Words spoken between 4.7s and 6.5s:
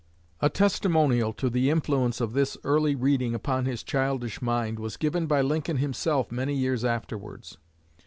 was given by Lincoln himself